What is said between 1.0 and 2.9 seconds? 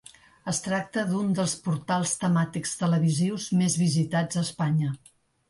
d'un dels portals temàtics